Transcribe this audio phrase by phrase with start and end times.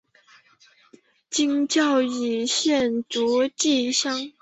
[1.29, 4.31] 今嘉义县竹崎乡。